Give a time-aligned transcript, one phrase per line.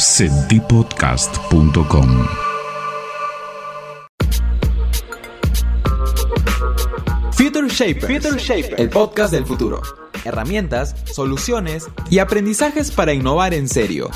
[0.00, 2.26] Sentipodcast.com
[7.32, 9.82] Future Shapers, el podcast del futuro.
[10.24, 14.10] Herramientas, soluciones y aprendizajes para innovar en serio.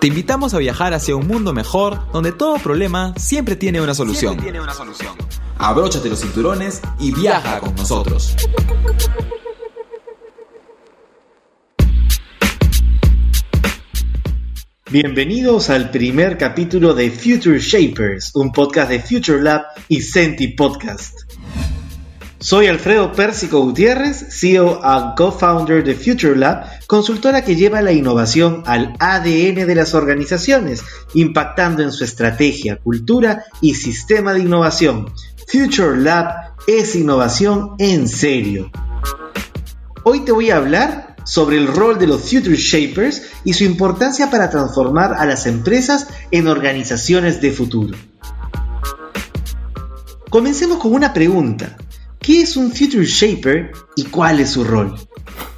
[0.00, 4.36] Te invitamos a viajar hacia un mundo mejor donde todo problema siempre tiene una solución.
[4.38, 5.14] tiene una solución.
[5.58, 8.34] Abróchate los cinturones y viaja con nosotros.
[14.88, 21.22] Bienvenidos al primer capítulo de Future Shapers, un podcast de Future Lab y Senti Podcast.
[22.38, 28.62] Soy Alfredo Pérsico Gutiérrez, CEO and co-founder de Future Lab, consultora que lleva la innovación
[28.64, 35.12] al ADN de las organizaciones, impactando en su estrategia, cultura y sistema de innovación.
[35.48, 38.70] Future Lab es innovación en serio.
[40.04, 44.30] Hoy te voy a hablar sobre el rol de los Future Shapers y su importancia
[44.30, 47.98] para transformar a las empresas en organizaciones de futuro.
[50.30, 51.76] Comencemos con una pregunta.
[52.18, 54.96] ¿Qué es un Future Shaper y cuál es su rol?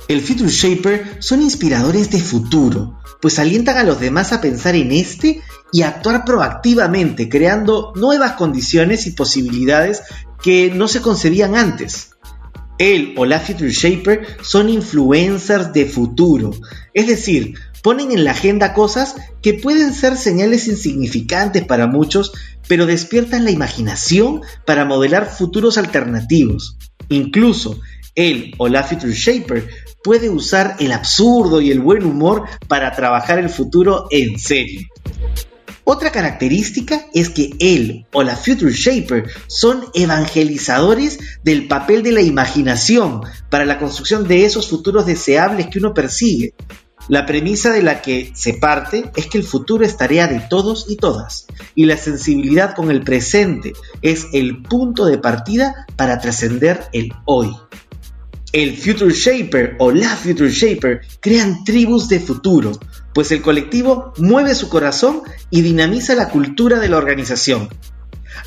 [0.08, 4.90] El Future Shaper son inspiradores de futuro, pues alientan a los demás a pensar en
[4.90, 10.02] este y actuar proactivamente, creando nuevas condiciones y posibilidades
[10.42, 12.07] que no se concebían antes.
[12.78, 16.52] Él o la Future Shaper son influencers de futuro,
[16.94, 22.32] es decir, ponen en la agenda cosas que pueden ser señales insignificantes para muchos,
[22.66, 26.76] pero despiertan la imaginación para modelar futuros alternativos.
[27.08, 27.80] Incluso,
[28.14, 29.68] él o la Future Shaper
[30.02, 34.86] puede usar el absurdo y el buen humor para trabajar el futuro en serio.
[35.90, 42.20] Otra característica es que él o la Future Shaper son evangelizadores del papel de la
[42.20, 46.52] imaginación para la construcción de esos futuros deseables que uno persigue.
[47.08, 50.84] La premisa de la que se parte es que el futuro es tarea de todos
[50.90, 56.82] y todas, y la sensibilidad con el presente es el punto de partida para trascender
[56.92, 57.56] el hoy.
[58.52, 62.72] El Future Shaper o la Future Shaper crean tribus de futuro,
[63.18, 67.68] pues el colectivo mueve su corazón y dinamiza la cultura de la organización.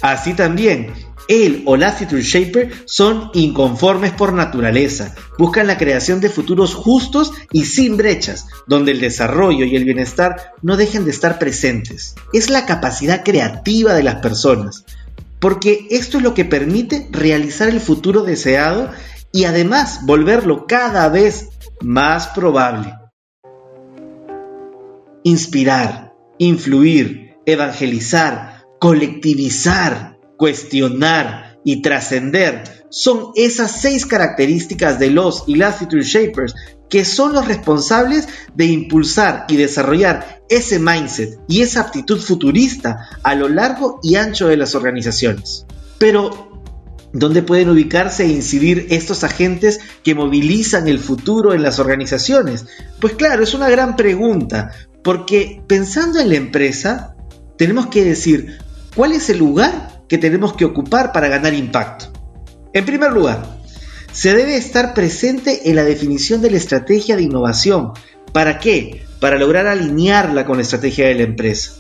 [0.02, 0.94] Así también,
[1.28, 7.34] él o la Future Shaper son inconformes por naturaleza, buscan la creación de futuros justos
[7.52, 12.16] y sin brechas, donde el desarrollo y el bienestar no dejen de estar presentes.
[12.32, 14.86] Es la capacidad creativa de las personas,
[15.42, 18.90] porque esto es lo que permite realizar el futuro deseado
[19.34, 21.50] y además volverlo cada vez
[21.82, 23.01] más probable.
[25.24, 35.78] Inspirar, influir, evangelizar, colectivizar, cuestionar y trascender son esas seis características de los y las
[35.78, 36.56] Future Shapers
[36.90, 43.34] que son los responsables de impulsar y desarrollar ese mindset y esa aptitud futurista a
[43.34, 45.66] lo largo y ancho de las organizaciones.
[45.98, 46.50] Pero,
[47.14, 52.68] ¿Dónde pueden ubicarse e incidir estos agentes que movilizan el futuro en las organizaciones?
[53.02, 54.72] Pues claro, es una gran pregunta,
[55.04, 57.16] porque pensando en la empresa,
[57.58, 58.60] tenemos que decir
[58.96, 62.12] cuál es el lugar que tenemos que ocupar para ganar impacto.
[62.74, 63.60] En primer lugar,
[64.12, 67.94] se debe estar presente en la definición de la estrategia de innovación.
[68.34, 69.06] ¿Para qué?
[69.20, 71.74] Para lograr alinearla con la estrategia de la empresa.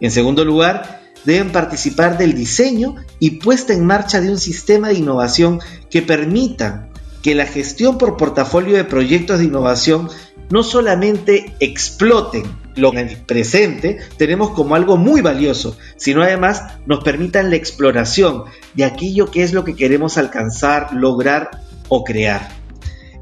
[0.00, 4.94] En segundo lugar, deben participar del diseño y puesta en marcha de un sistema de
[4.94, 5.60] innovación
[5.90, 6.88] que permita
[7.22, 10.08] que la gestión por portafolio de proyectos de innovación
[10.50, 17.02] no solamente exploten lo en el presente tenemos como algo muy valioso, sino además nos
[17.02, 18.44] permitan la exploración
[18.74, 21.50] de aquello que es lo que queremos alcanzar, lograr
[21.88, 22.62] o crear.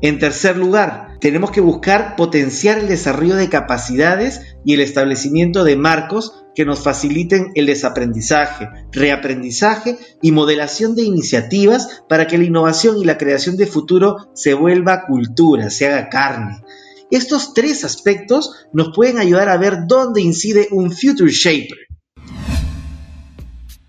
[0.03, 5.77] En tercer lugar, tenemos que buscar potenciar el desarrollo de capacidades y el establecimiento de
[5.77, 12.97] marcos que nos faciliten el desaprendizaje, reaprendizaje y modelación de iniciativas para que la innovación
[12.99, 16.63] y la creación de futuro se vuelva cultura, se haga carne.
[17.11, 21.79] Estos tres aspectos nos pueden ayudar a ver dónde incide un Future Shaper.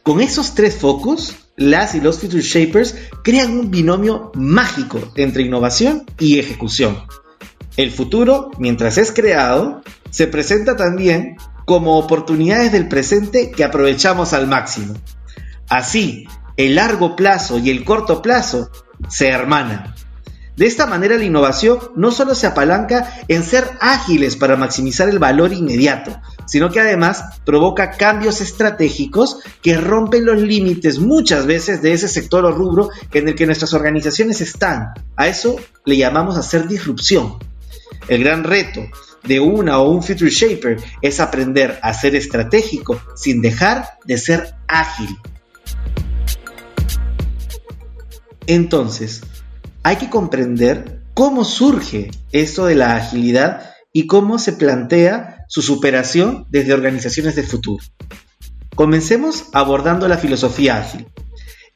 [0.03, 6.05] Con esos tres focos, las y los Future Shapers crean un binomio mágico entre innovación
[6.19, 6.97] y ejecución.
[7.77, 14.47] El futuro, mientras es creado, se presenta también como oportunidades del presente que aprovechamos al
[14.47, 14.95] máximo.
[15.69, 16.25] Así,
[16.57, 18.71] el largo plazo y el corto plazo
[19.07, 19.93] se hermanan.
[20.57, 25.17] De esta manera la innovación no solo se apalanca en ser ágiles para maximizar el
[25.17, 31.93] valor inmediato, sino que además provoca cambios estratégicos que rompen los límites muchas veces de
[31.93, 34.93] ese sector o rubro en el que nuestras organizaciones están.
[35.15, 35.55] A eso
[35.85, 37.37] le llamamos hacer disrupción.
[38.07, 38.81] El gran reto
[39.23, 44.55] de una o un Future Shaper es aprender a ser estratégico sin dejar de ser
[44.67, 45.09] ágil.
[48.47, 49.21] Entonces,
[49.83, 56.45] hay que comprender cómo surge esto de la agilidad y cómo se plantea su superación
[56.49, 57.83] desde organizaciones de futuro.
[58.75, 61.07] Comencemos abordando la filosofía ágil.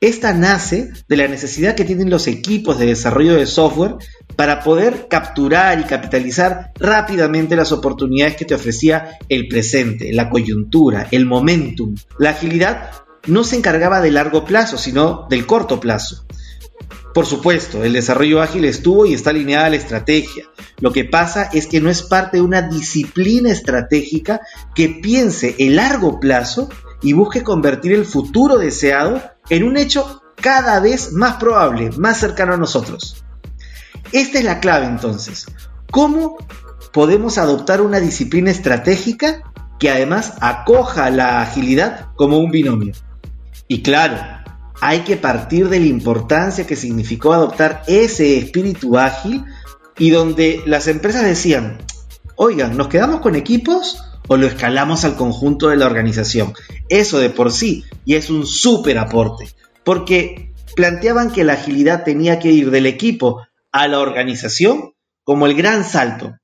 [0.02, 3.96] Esta nace de la necesidad que tienen los equipos de desarrollo de software
[4.36, 11.08] para poder capturar y capitalizar rápidamente las oportunidades que te ofrecía el presente, la coyuntura,
[11.12, 11.96] el momentum.
[12.20, 12.92] La agilidad
[13.28, 16.26] no se encargaba de largo plazo, sino del corto plazo.
[17.16, 20.48] Por supuesto, el desarrollo ágil estuvo y está alineada a la estrategia.
[20.82, 24.42] Lo que pasa es que no es parte de una disciplina estratégica
[24.76, 26.68] que piense el largo plazo
[27.02, 32.56] y busque convertir el futuro deseado en un hecho cada vez más probable, más cercano
[32.56, 33.24] a nosotros.
[34.12, 35.46] Esta es la clave entonces.
[35.92, 36.36] ¿Cómo
[36.92, 42.94] podemos adoptar una disciplina estratégica que además acoja la agilidad como un binomio?
[43.70, 44.18] Y claro,
[44.82, 49.46] hay que partir de la importancia que significó adoptar ese espíritu ágil
[49.98, 51.78] y donde las empresas decían,
[52.36, 56.54] oigan, ¿nos quedamos con equipos o lo escalamos al conjunto de la organización?
[56.90, 59.50] Eso de por sí y es un súper aporte,
[59.84, 64.94] porque planteaban que la agilidad tenía que ir del equipo a la organización
[65.24, 66.36] como el gran salto.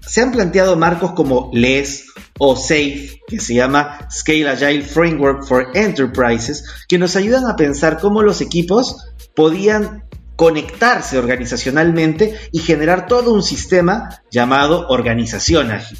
[0.00, 5.66] Se han planteado marcos como LES o SAFE, que se llama Scale Agile Framework for
[5.74, 8.96] Enterprises, que nos ayudan a pensar cómo los equipos
[9.34, 10.04] podían
[10.36, 15.98] conectarse organizacionalmente y generar todo un sistema llamado organización ágil.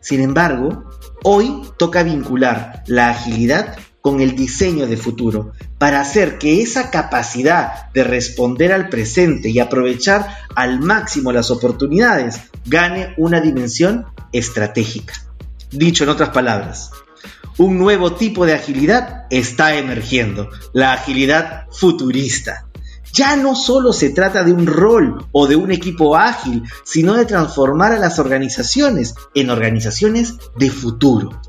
[0.00, 0.84] Sin embargo,
[1.24, 7.90] hoy toca vincular la agilidad con el diseño de futuro para hacer que esa capacidad
[7.92, 15.25] de responder al presente y aprovechar al máximo las oportunidades gane una dimensión estratégica.
[15.76, 16.90] Dicho en otras palabras,
[17.58, 22.66] un nuevo tipo de agilidad está emergiendo, la agilidad futurista.
[23.12, 27.26] Ya no solo se trata de un rol o de un equipo ágil, sino de
[27.26, 31.42] transformar a las organizaciones en organizaciones de futuro.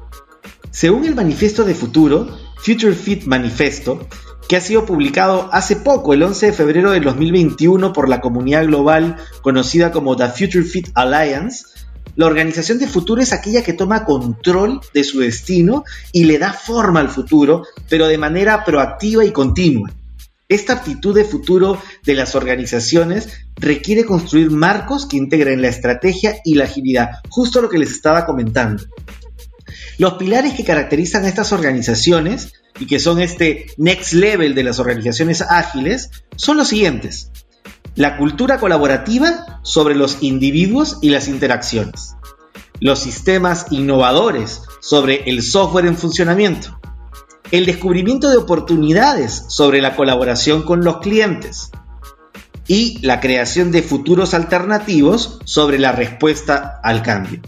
[0.71, 2.27] Según el manifiesto de futuro,
[2.57, 4.09] Future Fit Manifesto,
[4.49, 8.65] que ha sido publicado hace poco, el 11 de febrero de 2021, por la comunidad
[8.65, 11.63] global conocida como The Future Fit Alliance,
[12.17, 16.51] la organización de futuro es aquella que toma control de su destino y le da
[16.51, 19.93] forma al futuro, pero de manera proactiva y continua.
[20.49, 26.55] Esta actitud de futuro de las organizaciones requiere construir marcos que integren la estrategia y
[26.55, 28.83] la agilidad, justo lo que les estaba comentando.
[29.99, 34.79] Los pilares que caracterizan a estas organizaciones y que son este next level de las
[34.79, 37.29] organizaciones ágiles son los siguientes.
[37.97, 42.15] La cultura colaborativa sobre los individuos y las interacciones.
[42.79, 46.79] Los sistemas innovadores sobre el software en funcionamiento.
[47.49, 51.71] El descubrimiento de oportunidades sobre la colaboración con los clientes.
[52.67, 57.41] Y la creación de futuros alternativos sobre la respuesta al cambio.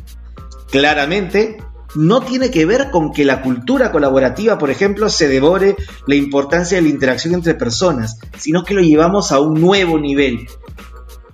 [0.72, 1.57] Claramente,
[1.95, 5.75] no tiene que ver con que la cultura colaborativa, por ejemplo, se devore
[6.07, 10.47] la importancia de la interacción entre personas, sino que lo llevamos a un nuevo nivel.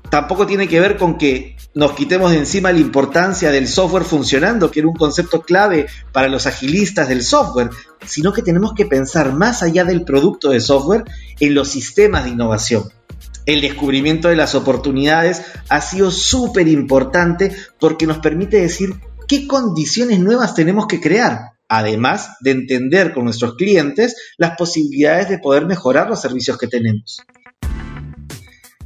[0.10, 4.72] Tampoco tiene que ver con que nos quitemos de encima la importancia del software funcionando,
[4.72, 7.70] que era un concepto clave para los agilistas del software,
[8.06, 11.04] sino que tenemos que pensar más allá del producto de software
[11.40, 12.84] en los sistemas de innovación.
[13.46, 18.96] El descubrimiento de las oportunidades ha sido súper importante porque nos permite decir
[19.28, 25.40] qué condiciones nuevas tenemos que crear, además de entender con nuestros clientes las posibilidades de
[25.40, 27.22] poder mejorar los servicios que tenemos.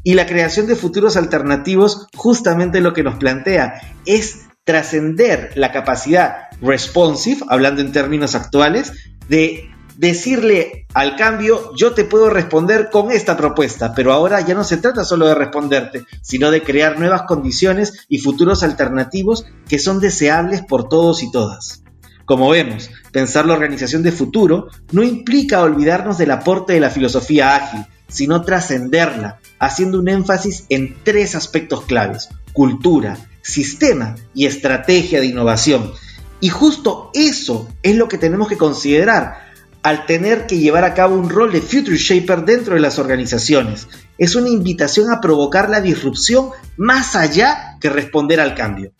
[0.03, 6.47] Y la creación de futuros alternativos justamente lo que nos plantea es trascender la capacidad
[6.61, 8.93] responsive, hablando en términos actuales,
[9.27, 9.68] de
[9.99, 14.77] decirle al cambio, yo te puedo responder con esta propuesta, pero ahora ya no se
[14.77, 20.61] trata solo de responderte, sino de crear nuevas condiciones y futuros alternativos que son deseables
[20.61, 21.83] por todos y todas.
[22.23, 27.57] Como vemos, pensar la organización de futuro no implica olvidarnos del aporte de la filosofía
[27.57, 35.25] ágil, sino trascenderla, haciendo un énfasis en tres aspectos claves, cultura, sistema y estrategia de
[35.25, 35.91] innovación.
[36.39, 39.48] Y justo eso es lo que tenemos que considerar
[39.81, 43.87] al tener que llevar a cabo un rol de Future Shaper dentro de las organizaciones.
[44.17, 48.91] Es una invitación a provocar la disrupción más allá que responder al cambio.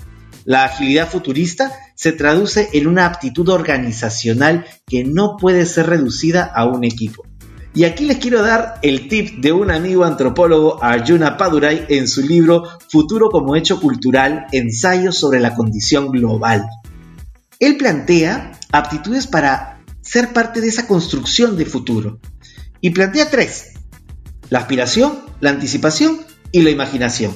[0.45, 6.65] La agilidad futurista se traduce en una aptitud organizacional que no puede ser reducida a
[6.65, 7.25] un equipo.
[7.75, 12.21] Y aquí les quiero dar el tip de un amigo antropólogo, Arjuna Padurai, en su
[12.21, 16.65] libro Futuro como hecho cultural, ensayos sobre la condición global.
[17.59, 19.78] Él plantea aptitudes para
[20.09, 22.19] ser parte de esa construcción de futuro.
[22.81, 23.73] Y plantea tres.
[24.49, 27.35] La aspiración, la anticipación y la imaginación.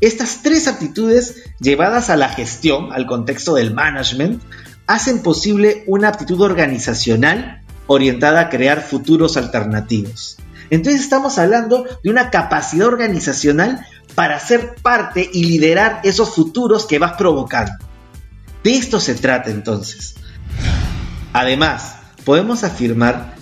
[0.00, 4.40] Estas tres aptitudes llevadas a la gestión, al contexto del management,
[4.86, 10.36] hacen posible una aptitud organizacional orientada a crear futuros alternativos.
[10.70, 13.84] Entonces estamos hablando de una capacidad organizacional
[14.14, 17.72] para ser parte y liderar esos futuros que vas provocando.
[18.62, 20.14] De esto se trata entonces.
[21.32, 21.95] Además,
[22.26, 23.36] podemos afirmar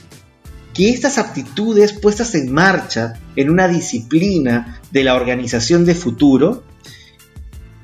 [0.75, 6.64] que estas aptitudes puestas en marcha en una disciplina de la organización de futuro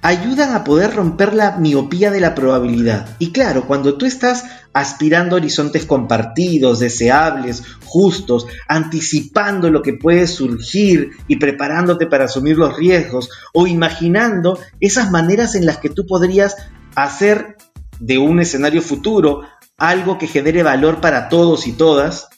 [0.02, 3.16] ayudan a poder romper la miopía de la probabilidad.
[3.19, 11.12] Y claro, cuando tú estás aspirando horizontes compartidos, deseables, justos, anticipando lo que puede surgir
[11.28, 16.57] y preparándote para asumir los riesgos, o imaginando esas maneras en las que tú podrías
[16.95, 17.57] hacer
[18.00, 19.42] de un escenario futuro
[19.80, 22.28] algo que genere valor para todos y todas,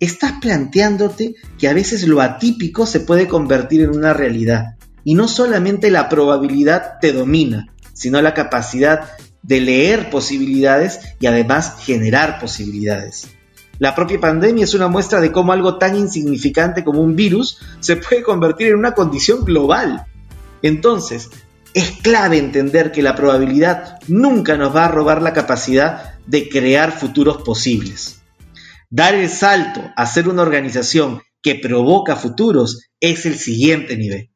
[0.00, 4.76] estás planteándote que a veces lo atípico se puede convertir en una realidad.
[5.04, 11.76] Y no solamente la probabilidad te domina, sino la capacidad de leer posibilidades y además
[11.80, 13.28] generar posibilidades.
[13.78, 17.96] La propia pandemia es una muestra de cómo algo tan insignificante como un virus se
[17.96, 20.04] puede convertir en una condición global.
[20.60, 21.30] Entonces,
[21.74, 26.92] es clave entender que la probabilidad nunca nos va a robar la capacidad de crear
[26.92, 28.20] futuros posibles.
[28.90, 34.30] Dar el salto a ser una organización que provoca futuros es el siguiente nivel.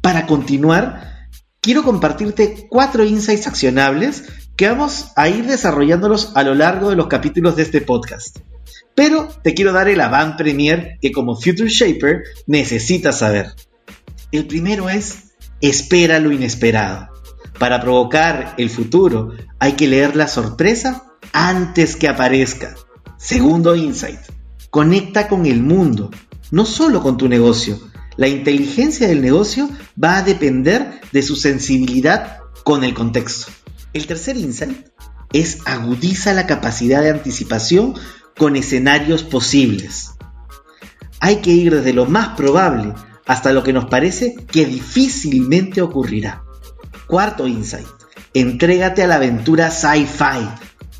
[0.00, 1.28] Para continuar,
[1.60, 4.24] quiero compartirte cuatro insights accionables
[4.56, 8.38] que vamos a ir desarrollándolos a lo largo de los capítulos de este podcast.
[8.94, 13.48] Pero te quiero dar el avant premier que como Future Shaper necesitas saber.
[14.32, 15.25] El primero es,
[15.60, 17.08] espera lo inesperado.
[17.58, 22.74] Para provocar el futuro hay que leer la sorpresa antes que aparezca.
[23.16, 24.20] Segundo insight,
[24.70, 26.10] conecta con el mundo,
[26.50, 27.80] no solo con tu negocio,
[28.16, 29.68] la inteligencia del negocio
[30.02, 33.52] va a depender de su sensibilidad con el contexto.
[33.92, 34.86] El tercer insight
[35.32, 37.94] es agudiza la capacidad de anticipación
[38.36, 40.12] con escenarios posibles.
[41.20, 42.94] Hay que ir desde lo más probable
[43.26, 46.44] hasta lo que nos parece que difícilmente ocurrirá.
[47.06, 47.86] Cuarto insight.
[48.32, 50.48] Entrégate a la aventura sci-fi.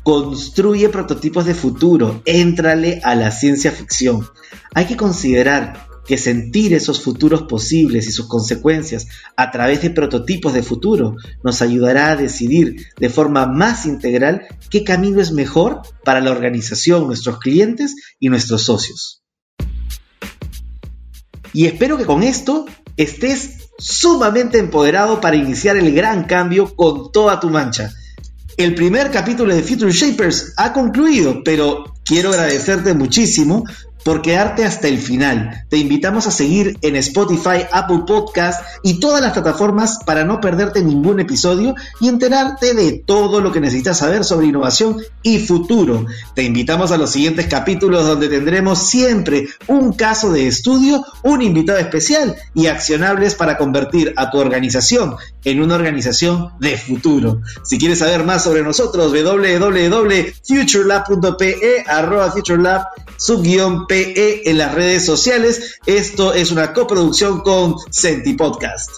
[0.03, 2.21] Construye prototipos de futuro.
[2.25, 4.27] Éntrale a la ciencia ficción.
[4.73, 10.53] Hay que considerar que sentir esos futuros posibles y sus consecuencias a través de prototipos
[10.53, 16.21] de futuro nos ayudará a decidir de forma más integral qué camino es mejor para
[16.21, 19.21] la organización, nuestros clientes y nuestros socios.
[21.57, 27.39] Y espero que con esto estés sumamente empoderado para iniciar el gran cambio con toda
[27.39, 27.91] tu mancha.
[28.57, 33.63] El primer capítulo de Future Shapers ha concluido, pero quiero agradecerte muchísimo
[34.03, 35.65] por quedarte hasta el final.
[35.69, 40.83] Te invitamos a seguir en Spotify, Apple Podcast y todas las plataformas para no perderte
[40.83, 46.05] ningún episodio y enterarte de todo lo que necesitas saber sobre innovación y futuro.
[46.35, 51.79] Te invitamos a los siguientes capítulos donde tendremos siempre un caso de estudio, un invitado
[51.79, 57.41] especial y accionables para convertir a tu organización en una organización de futuro.
[57.63, 62.85] Si quieres saber más sobre nosotros, www.futurelab.pe arroba futurelab
[63.87, 65.79] sub-pe en las redes sociales.
[65.85, 68.89] Esto es una coproducción con Senti Podcast.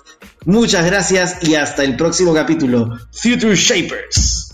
[0.46, 2.98] Muchas gracias y hasta el próximo capítulo.
[3.12, 4.49] Future Shapers.